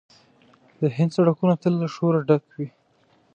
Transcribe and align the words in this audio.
د 0.79 0.81
هند 0.95 1.11
سړکونه 1.17 1.53
تل 1.61 1.73
له 1.81 1.87
شوره 1.95 2.19
ډک 2.27 2.43
وي. 2.55 2.67